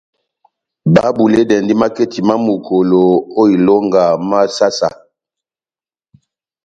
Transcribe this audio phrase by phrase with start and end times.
[0.93, 3.01] Babulidɛndi maketi má Mukolo
[3.41, 4.99] ó ilonga má saha-saha.